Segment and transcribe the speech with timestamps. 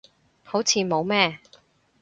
[0.43, 1.37] 好似冇咩